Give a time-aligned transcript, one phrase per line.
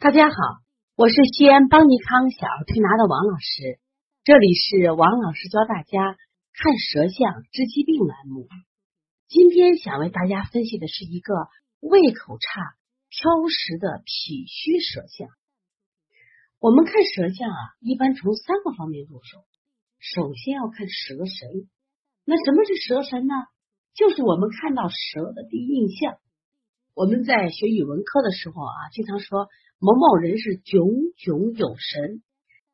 [0.00, 0.36] 大家好，
[0.94, 3.80] 我是西安邦尼康小儿推拿的王老师，
[4.22, 6.16] 这里是王老师教大家
[6.54, 8.46] 看舌象治疾病栏目。
[9.26, 11.34] 今天想为大家分析的是一个
[11.80, 12.60] 胃口差、
[13.10, 15.30] 挑食的脾虚舌象。
[16.60, 19.44] 我们看舌象啊，一般从三个方面入手。
[19.98, 21.68] 首先要看舌神，
[22.24, 23.34] 那什么是舌神呢？
[23.94, 26.20] 就是我们看到舌的第一印象。
[26.98, 29.46] 我们在学语文课的时候啊，经常说。
[29.78, 30.82] 某某人是炯
[31.16, 32.22] 炯有神，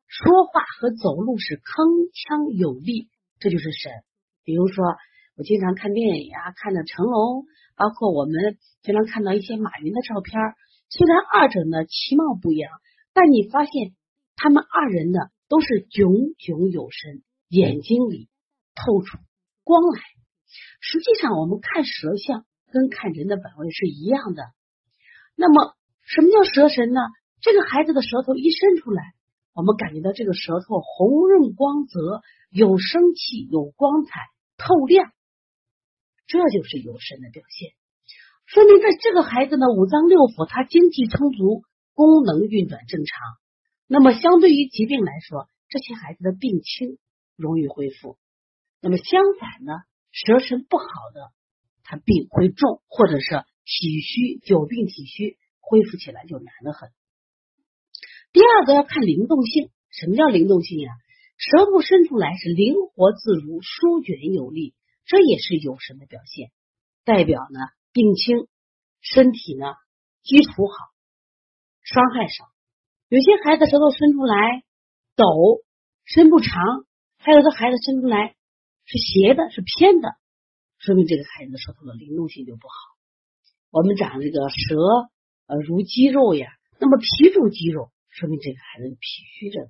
[0.07, 3.91] 说话和走路是铿锵有力，这就是神。
[4.43, 4.83] 比如说，
[5.37, 7.45] 我经常看电影啊，看的成龙，
[7.75, 10.41] 包括我们经常看到一些马云的照片，
[10.89, 12.71] 虽然二者呢其貌不扬，
[13.13, 13.93] 但你发现
[14.35, 18.27] 他们二人呢都是炯炯有神，眼睛里
[18.73, 19.19] 透出
[19.63, 20.01] 光来。
[20.81, 24.43] 实际上，我们看舌相跟看人的本位是一样的。
[25.35, 25.73] 那么。
[26.07, 27.01] 什么叫舌神呢？
[27.41, 29.01] 这个孩子的舌头一伸出来，
[29.55, 34.19] 我们感觉到这个舌头红润光泽，有生气，有光彩，
[34.55, 35.11] 透亮，
[36.27, 37.71] 这就是有神的表现。
[38.45, 41.63] 说明在这个孩子呢，五脏六腑他精气充足，
[41.95, 43.17] 功能运转正常。
[43.87, 46.99] 那么相对于疾病来说，这些孩子的病轻，
[47.35, 48.19] 容易恢复。
[48.79, 49.73] 那么相反呢，
[50.11, 51.31] 舌神不好的，
[51.85, 55.37] 他病会重，或者是体虚，久病体虚。
[55.67, 56.91] 恢复起来就难得很。
[58.31, 60.91] 第二个要看灵动性，什么叫灵动性呀？
[61.37, 66.51] 舌头伸出来是灵活自如、舒卷有力，这也是有神的表现。
[67.03, 67.59] 代表呢
[67.93, 68.47] 病轻，
[69.01, 69.73] 身体呢
[70.21, 70.75] 基础好，
[71.81, 72.45] 伤害少。
[73.09, 74.63] 有些孩子舌头伸出来
[75.15, 75.25] 抖，
[76.03, 76.85] 伸不长；
[77.17, 78.35] 还有的孩子伸出来
[78.85, 80.09] 是斜的，是偏的，
[80.85, 82.75] 说明这个孩子的舌头的灵动性就不好。
[83.71, 85.09] 我们长这个舌。
[85.47, 88.97] 呃，如肌肉呀，那么脾主肌肉，说明这个孩子脾
[89.37, 89.69] 虚着的。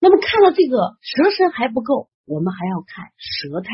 [0.00, 3.70] 那么看到这个舌身还不够，我们还要看舌苔。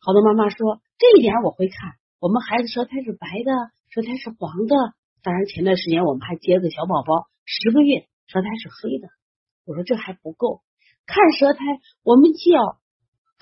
[0.00, 3.52] 好多妈妈说这一点我会看，我们孩子舌苔是白的，
[3.88, 4.76] 舌苔是黄的。
[5.22, 9.08] 当然前段时间我们还接个小宝宝，十个月舌苔是黑的。
[9.64, 10.60] 我说这还不够，
[11.06, 11.64] 看舌苔，
[12.02, 12.78] 我们既要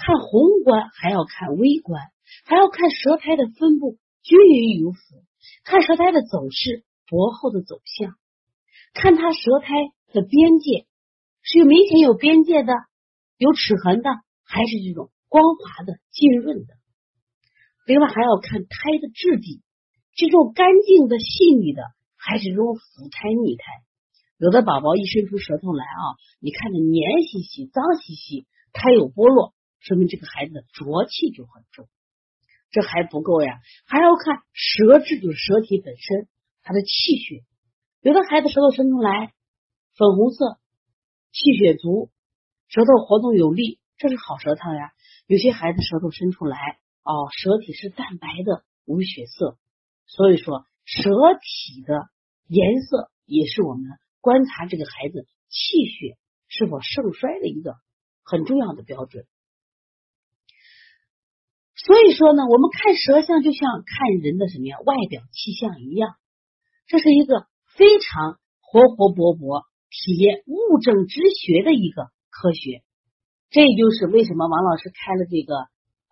[0.04, 2.02] 看宏观，还要看微观，
[2.44, 5.22] 还要看舌苔的分布均匀与否。
[5.62, 8.16] 看舌苔的走势，薄厚的走向，
[8.94, 9.74] 看它舌苔
[10.12, 10.86] 的边界
[11.42, 12.72] 是有明显有边界的，
[13.38, 14.10] 有齿痕的，
[14.42, 16.74] 还是这种光滑的、浸润的。
[17.86, 19.62] 另外还要看苔的质地，
[20.16, 21.82] 这种干净的、细腻的，
[22.16, 23.64] 还是这种腐苔、腻苔。
[24.38, 31.88] 有的宝宝一伸出舌头来啊，你看着黏兮兮、脏兮兮，苔有剥落，说明这个孩子的浊气就很重。
[32.70, 36.28] 这还不够呀，还要看舌质，就是舌体本身，
[36.62, 36.88] 它的气
[37.18, 37.44] 血。
[38.00, 39.34] 有的孩子舌头伸出来
[39.96, 40.58] 粉红色，
[41.32, 42.10] 气血足，
[42.68, 44.92] 舌头活动有力，这是好舌头呀。
[45.26, 46.56] 有些孩子舌头伸出来，
[47.02, 49.58] 哦，舌体是淡白的，无血色。
[50.06, 51.10] 所以说，舌
[51.40, 52.08] 体的
[52.46, 53.84] 颜色也是我们
[54.20, 56.16] 观察这个孩子气血
[56.48, 57.76] 是否盛衰的一个
[58.24, 59.26] 很重要的标准。
[61.84, 66.14] 所以说呢，我们看舌象就像看人的什么呀外表气象一样，
[66.86, 72.82] 这是一个非常活活泼泼体验物证之学的一个科学。
[73.50, 75.54] 这也就是为什么王老师开了这个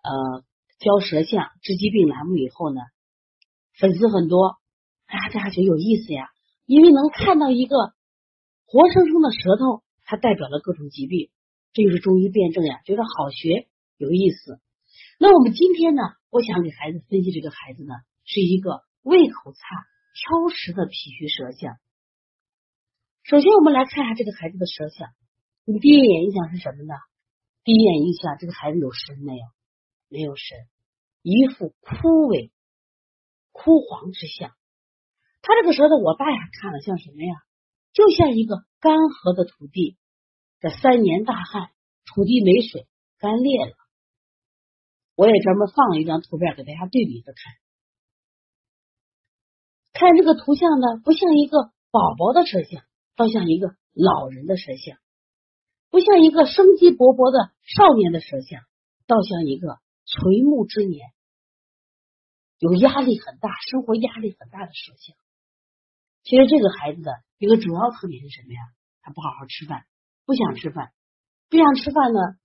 [0.03, 0.43] 呃
[0.77, 2.81] 教舌象治疾病栏目以后呢，
[3.79, 4.57] 粉丝很多，
[5.05, 6.27] 哎呀，大家觉得有意思呀，
[6.65, 7.77] 因为能看到一个
[8.65, 11.29] 活生生的舌头，它代表了各种疾病，
[11.71, 13.67] 这就是中医辩证呀，觉得好学
[13.97, 14.59] 有意思。
[15.21, 16.01] 那我们今天呢，
[16.31, 17.93] 我想给孩子分析这个孩子呢，
[18.25, 19.59] 是一个胃口差、
[20.15, 21.75] 挑食的脾虚舌象。
[23.21, 25.09] 首先，我们来看一下这个孩子的舌象。
[25.63, 26.95] 你第一眼印象是什么呢？
[27.63, 29.45] 第一眼印象，这个孩子有神没有？
[30.09, 30.57] 没有神，
[31.21, 31.93] 一副枯
[32.25, 32.49] 萎、
[33.51, 34.49] 枯黄之象。
[35.43, 37.35] 他这个舌头，我大眼看了像什么呀？
[37.93, 39.99] 就像一个干涸的土地，
[40.61, 41.69] 这三年大旱，
[42.07, 42.87] 土地没水，
[43.19, 43.75] 干裂了。
[45.21, 47.53] 我也专门放了一张图片给大家对比着看，
[49.93, 52.83] 看这个图像呢，不像一个宝宝的舌像，
[53.15, 54.97] 倒像一个老人的舌像；
[55.91, 58.63] 不像一个生机勃勃的少年的舌像，
[59.05, 59.77] 倒像一个
[60.07, 61.13] 垂暮之年、
[62.57, 65.15] 有压力很大、生活压力很大的舌象。
[66.23, 68.59] 其实这个孩子的一个主要特点是什么呀？
[69.03, 69.85] 他不好好吃饭，
[70.25, 70.91] 不想吃饭，
[71.47, 72.40] 不想吃饭呢。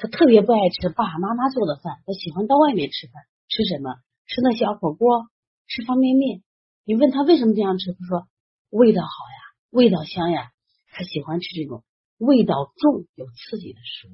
[0.00, 3.22] 他特别不爱吃爸爸妈妈做的饭，他喜欢到外面吃饭。
[3.50, 3.96] 吃什么？
[4.26, 5.28] 吃那小火锅，
[5.68, 6.42] 吃方便面。
[6.86, 8.26] 你问他为什么这样吃，他说
[8.70, 9.38] 味道好呀，
[9.68, 10.52] 味道香呀，
[10.90, 11.84] 他喜欢吃这种
[12.16, 14.12] 味道重、有刺激的食物。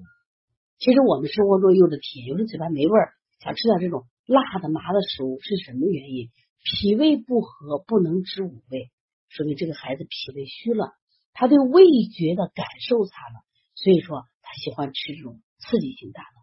[0.79, 6.31] 其实我们生活中有的甜，有时嘴巴没味儿，想吃点这种辣的、麻的食物，是什么原因？
[6.65, 8.91] 脾胃不和，不能知五味，
[9.29, 10.95] 说明这个孩子脾胃虚了，
[11.33, 13.45] 他对味觉的感受差了，
[13.77, 16.37] 所以说他喜欢吃这种刺激性大的。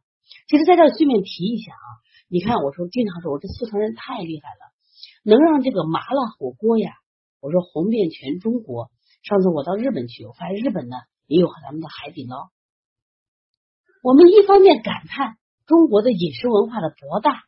[0.48, 1.88] 其实在这顺便提一下啊，
[2.28, 4.62] 你看我说经常说，我这四川人太厉害了，
[5.24, 6.92] 能让这个麻辣火锅呀，
[7.40, 8.92] 我说红遍全中国。
[9.24, 10.98] 上次我到日本去，我发现日本呢
[11.28, 12.52] 也有咱们的海底捞。
[14.04, 17.44] 我们一方面感叹中国的饮食文化的博大，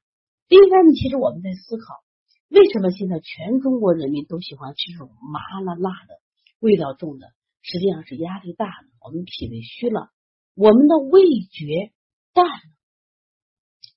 [0.47, 1.99] 另一方面，其实我们在思考，
[2.47, 6.21] 为什么现在全中国人民都喜欢吃这种麻辣辣的、
[6.61, 7.27] 味道重的？
[7.61, 10.11] 实际上是压力大的，我们脾胃虚了，
[10.55, 11.21] 我们的味
[11.51, 11.91] 觉
[12.33, 12.71] 淡了，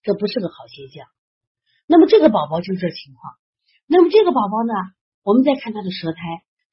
[0.02, 1.06] 这不是个好现象。
[1.86, 3.34] 那么这个宝宝就是这情况。
[3.86, 4.74] 那么这个宝宝呢，
[5.22, 6.18] 我们再看他的舌苔，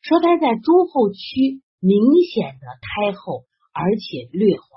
[0.02, 2.02] 舌苔在中后区明
[2.34, 4.68] 显的苔厚，而且略黄。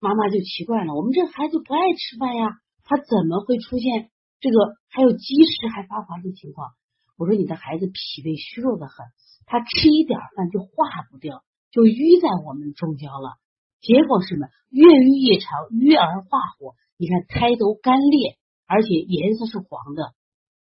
[0.00, 2.48] 妈妈就奇怪了，我们这孩子不爱吃饭呀，
[2.82, 4.10] 他怎么会出现
[4.40, 4.56] 这个
[4.88, 6.72] 还有积食还发黄的情况？
[7.16, 9.06] 我说你的孩子脾胃虚弱的很，
[9.44, 13.36] 他吃一点饭就化不掉，就淤在我们中焦了。
[13.84, 14.48] 结果是什么？
[14.72, 16.72] 越淤越长，淤而化火。
[16.96, 20.16] 你看胎都干裂，而且颜色是黄的，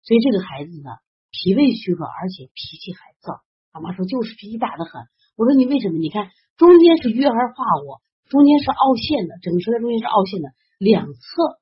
[0.05, 1.01] 所以这个孩子呢，
[1.33, 3.41] 脾胃虚弱，而且脾气还燥。
[3.73, 5.09] 妈妈说就是脾气大的很。
[5.35, 5.97] 我说你为什么？
[5.97, 7.99] 你看中间是淤而化火。
[8.29, 11.57] 中间是凹陷的，整个舌苔中间是凹陷的，两侧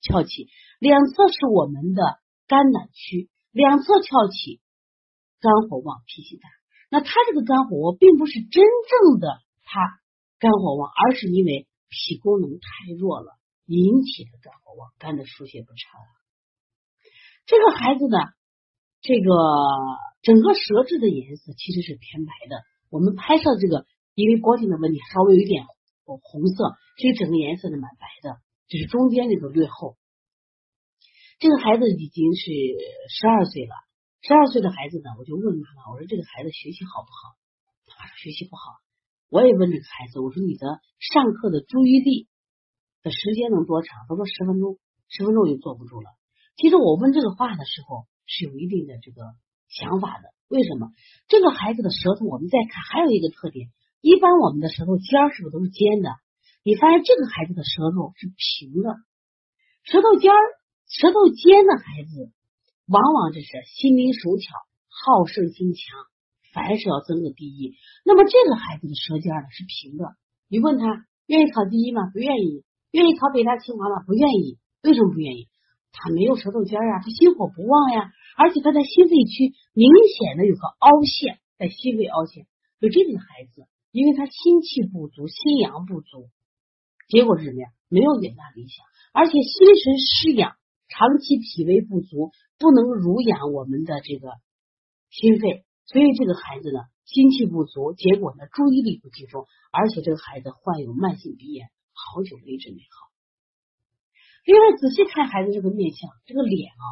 [0.00, 0.46] 翘起，
[0.78, 4.60] 两侧是我们的肝胆区，两侧翘起，
[5.40, 6.46] 肝火旺，脾气大。
[6.88, 9.98] 那他这个肝火，并不是真正的他
[10.44, 13.32] 肝火旺，而是因为脾功能太弱了
[13.64, 16.02] 引起的肝火旺，肝的疏泄不畅。
[17.46, 18.18] 这个孩子呢，
[19.00, 19.32] 这个
[20.20, 22.60] 整个舌质的颜色其实是偏白的。
[22.90, 25.64] 我们拍摄这个，因为光线的问题，稍微有一点。
[26.04, 26.20] 红
[26.52, 28.36] 色，所以整个颜色是蛮白的，
[28.68, 29.96] 就是中间那个略厚。
[31.38, 32.44] 这个孩子已经是
[33.08, 33.72] 十二岁了，
[34.20, 37.40] 十二岁的孩子呢，我就问妈妈，我说这个孩子学习好不好？
[37.88, 38.83] 他说学习不好。
[39.34, 42.28] 我也问这个孩子，我说你的上课的注意力
[43.02, 44.06] 的时间能多长？
[44.06, 44.78] 他说十分钟，
[45.08, 46.06] 十分钟就坐不住了。
[46.54, 49.34] 其实我问这个话的时候是有一定的这个
[49.66, 50.30] 想法的。
[50.46, 50.86] 为什么？
[51.26, 53.70] 这个孩子的舌头，我们再看还有一个特点。
[54.00, 56.14] 一般我们的舌头尖儿是不是都是尖的？
[56.62, 58.94] 你发现这个孩子的舌头是平的，
[59.82, 60.38] 舌头尖儿、
[60.86, 62.30] 舌头尖的孩子，
[62.86, 64.46] 往往这是心灵手巧、
[64.86, 65.82] 好胜心强，
[66.54, 67.74] 凡事要争个第一。
[68.06, 70.14] 那么这个孩子的舌尖呢是平的，
[70.48, 72.08] 你问他愿意考第一吗？
[72.12, 72.62] 不愿意。
[72.92, 74.04] 愿意考北大清华吗？
[74.06, 74.58] 不愿意。
[74.82, 75.48] 为什么不愿意？
[75.90, 82.46] 他没有舌头尖啊，他心火不旺呀，而且他在心肺区明显的有个凹陷，在心肺凹陷，
[82.80, 83.66] 就这种孩子。
[83.90, 86.28] 因为他心气不足，心阳不足，
[87.08, 87.68] 结果是什么呀？
[87.88, 90.56] 没有远大理想，而且心神失养，
[90.88, 94.32] 长期脾胃不足，不能濡养我们的这个
[95.10, 103.12] 心肺，所以这个孩子呢，心气不足，结果呢，注意力不集中，而且这个孩子患有慢性鼻炎，好久没治没好。
[104.44, 106.84] 另外，仔细看孩子这个面相，这个脸啊，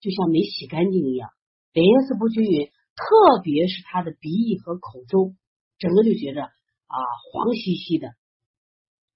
[0.00, 1.30] 就像没洗干净一样，
[1.72, 5.34] 脸颜色不均匀，特别是他的鼻翼和口周。
[5.78, 6.96] 整个就觉着啊
[7.32, 8.08] 黄兮兮的，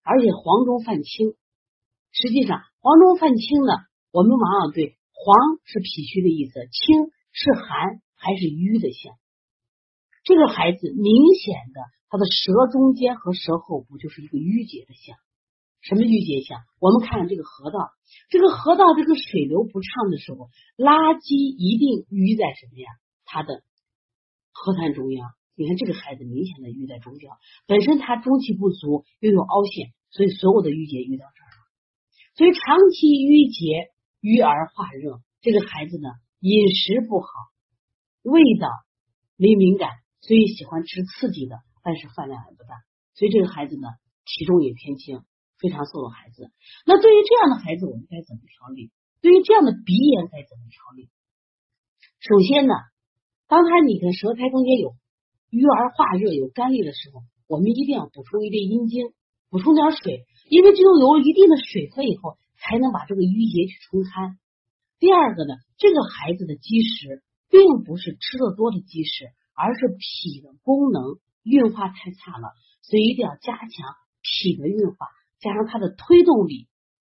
[0.02, 1.34] 而且黄中泛青。
[2.10, 3.72] 实际上黄中泛青呢，
[4.12, 9.12] 我们往往对黄是脾虚的意思，青是寒还是瘀的象。
[10.24, 15.16] 这个孩子明显的他的舌中间和舌后部就是一个淤结的象。
[15.84, 16.64] 什么淤结象？
[16.80, 17.92] 我们看这个河道，
[18.30, 20.48] 这个河道这个水流不畅的时候，
[20.80, 22.88] 垃圾一定淤在什么呀？
[23.28, 23.60] 它的
[24.50, 25.28] 河滩中央。
[25.56, 27.36] 你看这个孩子明显的淤在中焦，
[27.68, 31.60] 本身他中气不足，又有凹陷，所以所有的淤结淤到这儿了。
[32.32, 33.92] 所以长期淤结
[34.24, 36.08] 淤而化热，这个孩子呢
[36.40, 37.28] 饮食不好，
[38.24, 38.66] 味道
[39.36, 39.90] 没敏感，
[40.20, 42.82] 所以喜欢吃刺激的，但是饭量还不大，
[43.14, 43.86] 所以这个孩子呢
[44.24, 45.22] 体重也偏轻，
[45.60, 46.50] 非常瘦的孩子。
[46.84, 48.90] 那对于这样的孩子，我们该怎么调理？
[49.20, 51.08] 对于这样的鼻炎该怎么调理？
[52.18, 52.74] 首先呢，
[53.46, 54.96] 当他你的舌苔中间有。
[55.54, 59.14] 瘀而化热有干裂的时候，我们一定要补充一点阴精，
[59.50, 64.36] 补充点水，因为只有有一定的水分以后，才能把这个淤结去冲开。
[64.98, 67.22] 第二个呢，这个孩子的积食
[67.54, 72.50] 并不是吃的多的积食，而是脾的功能运化太差了，
[72.82, 73.70] 所以一定要加强
[74.26, 75.06] 脾的运化，
[75.38, 76.66] 加上它的推动力，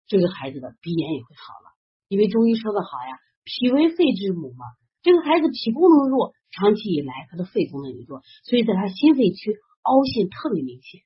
[0.05, 1.73] 这个孩子的鼻炎也会好了。
[2.07, 4.63] 因为中医说的好呀，脾为肺之母嘛，
[5.01, 11.01] 这个孩子脾功能弱，长期以来他的肺功能也弱，所以在他心肺区凹陷特别明显。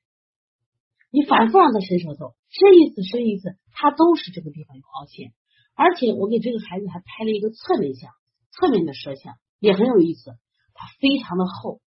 [1.10, 5.32] 你反复让他伸舌头，伸一次伸一次，他都是这个地方有凹陷。
[5.74, 8.12] 而且我给这个孩子还拍了一个侧面像，
[8.52, 10.30] 侧面的舌象也很有意思，
[10.74, 11.80] 它非常的厚。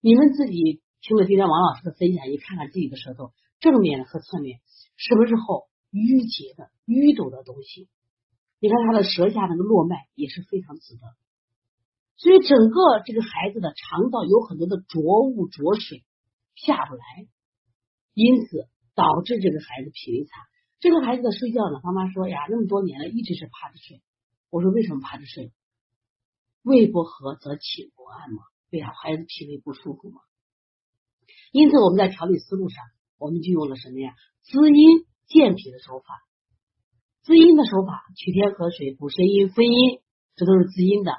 [0.00, 4.60] 你们自己听了今天王老师的分享，你看看自己的舌头，正面和侧面
[4.96, 7.88] 是不是厚、淤结的、淤堵的东西？
[8.60, 11.02] 你看他的舌下那个络脉也是非常紫的，
[12.16, 16.04] 所以整个这个孩子的肠道有很多的浊物浊水
[16.54, 17.02] 下不来，
[18.12, 20.30] 因此导致这个孩子脾胃差。
[20.78, 24.02] 这个孩子的睡觉呢，妈妈说呀，那么多年了，一直是趴着睡。
[24.50, 25.52] 我说为什么趴着睡？
[26.62, 30.20] 胃不和则寝不安嘛，对呀，孩子脾胃不舒服嘛。
[31.52, 32.84] 因此我们在调理思路上，
[33.18, 34.12] 我们就用了什么呀？
[34.42, 36.06] 滋阴健脾的手法。
[37.22, 40.00] 滋阴的手法，取天河水补肾阴分阴，
[40.34, 41.12] 这都是滋阴的。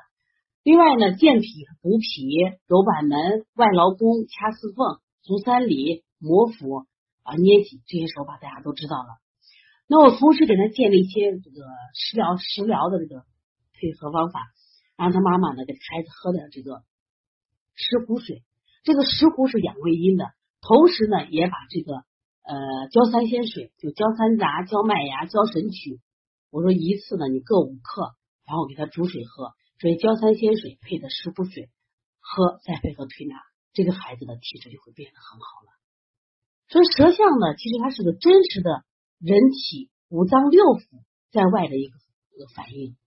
[0.64, 1.48] 另外呢，健脾
[1.82, 6.86] 补脾，揉板门、外劳宫、掐四缝、足三里、摩腹
[7.24, 9.21] 啊、捏脊这些手法，大家都知道了。
[9.92, 13.26] 那我同时给他建立一些这个食疗食疗的这个
[13.74, 14.40] 配合方法，
[14.96, 16.86] 让他妈妈呢给孩子喝点这个
[17.76, 18.42] 石斛水。
[18.86, 20.32] 这个石斛是养胃阴的，
[20.62, 21.92] 同时呢也把这个
[22.48, 26.00] 呃焦三仙水，就焦三杂、焦麦芽、焦神曲，
[26.52, 28.16] 我说一次呢你各五克，
[28.48, 31.68] 然后给他煮水喝，所以焦三仙水配的石斛水
[32.22, 33.36] 喝，再配合推拿，
[33.74, 35.76] 这个孩子的体质就会变得很好了。
[36.70, 38.86] 所以舌象呢，其实它是个真实的。
[39.22, 40.82] 人体五脏六腑
[41.32, 41.94] 在外的一个
[42.36, 42.98] 一个反应，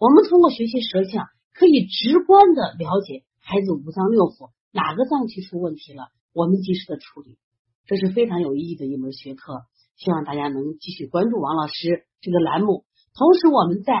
[0.00, 7.38] 我们通过学习舌象，可以直观的了解孩子五脏六腑哪个脏器出问题了，我们及时的处理，
[7.86, 9.62] 这是非常有意义的一门学科。
[9.94, 12.84] 希望大家能继续关注王老师这个栏目，
[13.14, 13.92] 同时我们在